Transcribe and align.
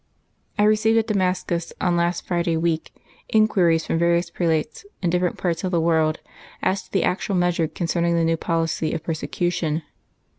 "I 0.57 0.63
received 0.63 0.97
at 0.97 1.05
Damascus, 1.05 1.73
on 1.79 1.95
last 1.95 2.25
Friday 2.25 2.57
week, 2.57 2.91
inquiries 3.29 3.85
from 3.85 3.99
various 3.99 4.31
prelates 4.31 4.83
in 4.99 5.11
different 5.11 5.37
parts 5.37 5.63
of 5.63 5.69
the 5.69 5.79
world, 5.79 6.21
as 6.63 6.81
to 6.81 6.91
the 6.91 7.03
actual 7.03 7.35
measure 7.35 7.67
concerning 7.67 8.15
the 8.15 8.23
new 8.25 8.35
policy 8.37 8.93
of 8.93 9.03
persecution. 9.03 9.83